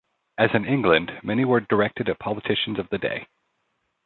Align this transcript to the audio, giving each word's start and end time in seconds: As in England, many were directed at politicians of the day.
As 0.39 0.49
in 0.55 0.65
England, 0.65 1.19
many 1.21 1.45
were 1.45 1.59
directed 1.59 2.09
at 2.09 2.17
politicians 2.17 2.79
of 2.79 2.89
the 2.89 2.97
day. 2.97 3.27